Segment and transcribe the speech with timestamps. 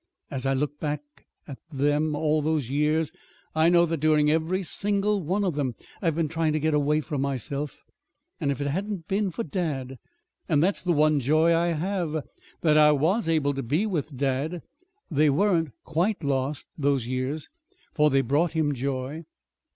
[0.31, 1.03] As I look back
[1.47, 3.11] at them all those years
[3.53, 7.01] I know that during every single one of them I've been trying to get away
[7.01, 7.83] from myself.
[8.39, 9.99] If it hadn't been for dad
[10.49, 12.25] and that's the one joy I have:
[12.61, 14.63] that I was able to be with dad.
[15.11, 17.49] They weren't quite lost those years,
[17.93, 19.25] for they brought him joy."